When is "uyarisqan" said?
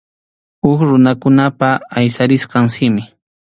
2.01-2.65